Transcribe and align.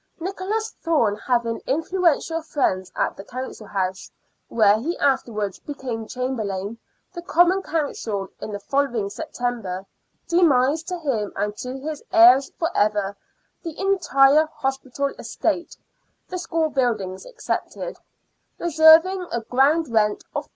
Nicholas 0.19 0.71
Thorne 0.81 1.15
having 1.15 1.61
influential 1.67 2.41
friends 2.41 2.91
at 2.95 3.15
the 3.15 3.23
Council 3.23 3.67
House, 3.67 4.09
where 4.47 4.79
he 4.79 4.97
afterwards 4.97 5.59
became 5.59 6.07
Chamberlain, 6.07 6.79
the 7.13 7.21
Common 7.21 7.61
Council, 7.61 8.27
in 8.41 8.51
the 8.51 8.59
following 8.59 9.11
September, 9.11 9.85
demised 10.27 10.87
to 10.87 10.97
him 10.97 11.31
and 11.35 11.55
to 11.57 11.77
his" 11.77 12.03
heirs 12.11 12.51
for 12.57 12.75
ever" 12.75 13.15
the 13.63 13.77
entire 13.79 14.47
hospital 14.47 15.09
estate 15.19 15.77
(the 16.29 16.39
school 16.39 16.69
buildings 16.69 17.23
excepted), 17.23 17.99
reserving 18.57 19.27
a 19.31 19.41
ground 19.41 19.87
rent 19.93 20.23
of 20.35 20.45
£30. 20.49 20.49